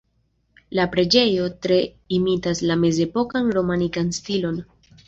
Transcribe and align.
La 0.79 0.85
preĝejo 0.95 1.45
tre 1.67 1.79
imitas 2.19 2.65
la 2.73 2.81
mezepokan 2.87 3.55
romanikan 3.61 4.15
stilon. 4.23 4.63